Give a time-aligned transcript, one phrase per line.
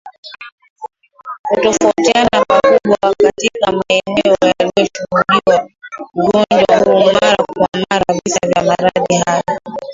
[1.49, 5.67] Hutofautiana pakubwa katika maeneo yanayoshuhudiwa
[6.13, 9.43] ugonjwa huu mara kwa mara visa vya maradhi hayo